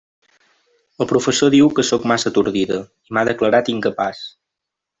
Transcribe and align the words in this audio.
El 1.03 1.07
professor 1.11 1.51
diu 1.55 1.69
que 1.79 1.85
sóc 1.91 2.07
massa 2.13 2.29
atordida, 2.31 2.81
i 3.11 3.17
m'ha 3.19 3.27
declarat 3.31 3.71
incapaç. 3.77 4.27